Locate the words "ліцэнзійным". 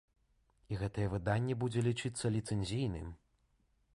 2.39-3.07